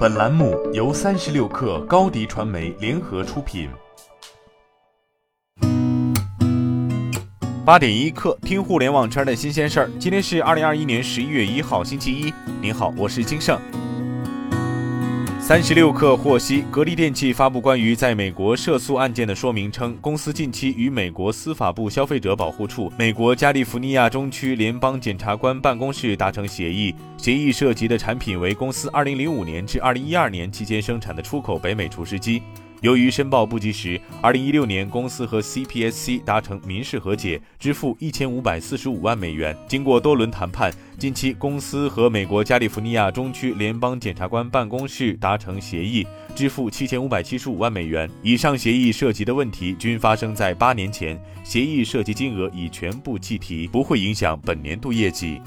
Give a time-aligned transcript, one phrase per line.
[0.00, 3.68] 本栏目由三十六氪高低传媒联合出品。
[7.66, 9.90] 八点一刻，听互联网圈的新鲜事儿。
[9.98, 12.32] 今天是二零二一年十一月一号，星期一。
[12.62, 13.60] 您好，我是金盛。
[15.50, 32.40] 三十六氪获悉，格力电器发布关于在美国涉诉案件的说明称，公司近期与美国司法部消费者保护处、美国加利福尼亚中区联邦检察官办公室达成协议，协议涉及的产品为公司二零零五年至二零一二年期间生产的出口北美除湿机。
[32.80, 39.54] 由于申报不及时，二零一六年公司和 CPSC 达成民事和解，支付一千五百四十五万美元。
[39.68, 48.08] 经过多轮谈判，近期公司和美国加利福尼亚中区联邦检察官办公室达成协议，支付七千五百七十五万美元。
[48.22, 55.38] 以上协议涉及的问题均发生在八年前，协议涉及金额已全部计提，不会影响本年度业绩。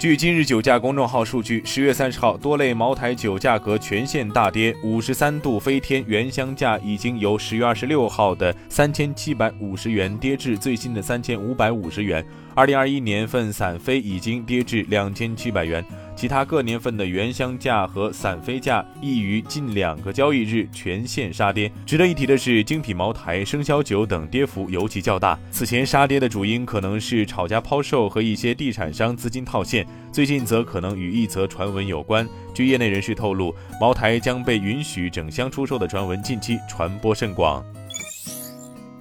[0.00, 12.24] 据今日酒价公众号数据，十月三十号，多类茅台酒价格全线大跌，五十三度飞天原箱价已经由十月二十六号的三千七百五十元跌至最新的三千五百五十元。
[12.54, 15.84] 二零二一年份散飞已经跌至两千七百元。
[16.20, 21.72] 其他各年份的原香价和散飞价亦于近两个交易日全线杀跌。
[21.86, 25.38] 值得一提的是，精品茅台、生肖酒等跌幅尤其较大。
[25.50, 32.28] 此前杀跌的主因可能是炒家抛售和一些地产商资金套现，最近则可能与一则传闻有关。
[32.52, 37.64] 据业内人士透露，茅台将被允许整箱出售的传闻近期传播甚广。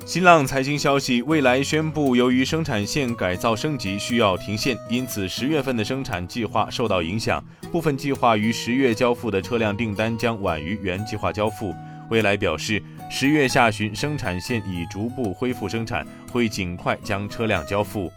[0.09, 11.75] 新浪财经消息，未来宣布，由于生产线改造升级需要停线，因此十月份的生产计划受到影响，部分计划于十月交付的车辆订单将晚于原计划交付。
[12.09, 18.11] 未来表示，十月下旬生产线已逐步恢复生产，会尽快将车辆交付。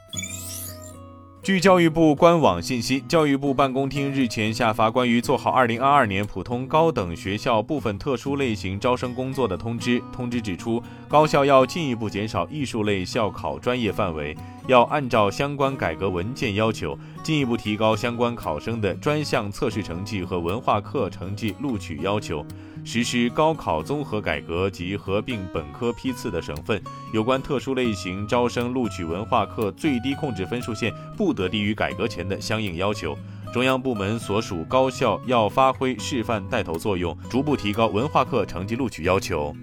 [1.43, 10.01] 据教育部官网信息，教育部办公厅日前下发关于做好2022年普通高等学校部分特殊类型招生工作的通知。
[10.13, 14.37] 通知指出，高校要进一步减少艺术类校考专业范围，
[14.69, 22.47] 要按照相关改革文件要求，进一步提高相关考生的专项测试成绩和文化课成绩录取要求。
[22.85, 26.83] 实施高考综合改革及合并本科批次的省份，
[27.13, 33.17] 有关特殊类型招生录取文化课最低控制分数线不得低于改革前的相应要求。
[33.53, 39.55] 中央部门所属高校要发挥示范带头作用，逐步提高文化课成绩录取要求。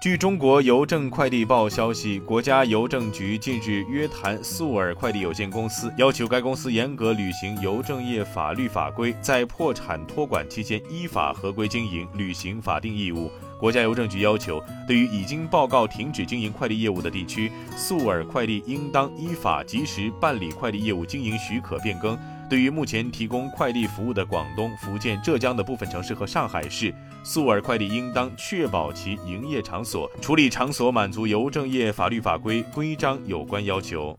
[0.00, 13.28] 据中国邮政快递报消息，国家邮政局近日约谈速尔快递有限公司，要求该公司严格履行邮政业法律法规，在破产托管期间依法合规经营，履行法定义务。
[13.58, 22.16] 国家邮政局要求，对于已经报告停止经营快递业务的地区，速尔快递应当依法及时办理快递业务经营许可变更。
[22.48, 26.94] 对于目前提供快递服务的广东、福建、浙江的部分城市和上海市，
[27.28, 34.18] 速尔快递应当确保其营业场所、处理场所满足邮政业法律法规规章有关要求。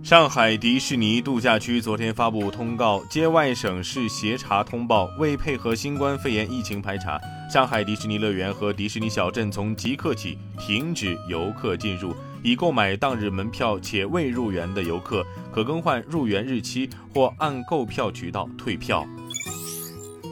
[0.00, 7.20] 上海迪士尼度假区昨天发布通告，接外省市协查通报，为配合新冠肺炎疫情排查，
[7.52, 12.14] 上海迪士尼乐园和迪士尼小镇从即刻起停止游客进入。
[12.44, 19.04] 已购买当日门票且未入园的游客，可更换入园日期或按购票渠道退票。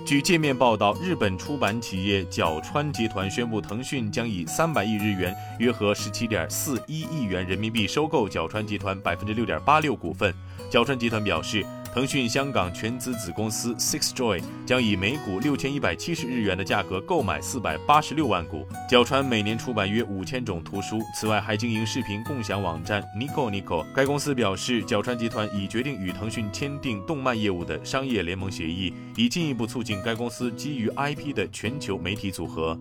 [0.09, 10.35] 据界面报道，日本出版企业角川集团宣布，腾讯将以三百亿日元（约合十七点四一亿元人民币）收购角川集团百分之六点八六股份。
[10.71, 11.63] 角川集团表示。
[11.95, 18.67] 腾讯香港全资子公司 Six Joy 将以每股六千一百七十日元的价格购买四百八十六万股。
[18.89, 23.85] 角川每年出版约五千种图书，此外还经营视频共享网站 Nico Nico。
[23.95, 32.79] 该公司表示，角川集团已决定与腾讯签订动漫业务的商业联盟协议，以进一步促进该公司基于 IP 的全球媒体组合。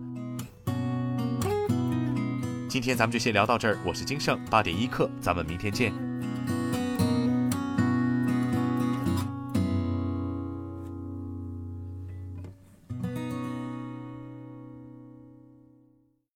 [2.68, 6.07] 今天咱们就先聊到这儿，我是金盛八点一刻，咱们明天见。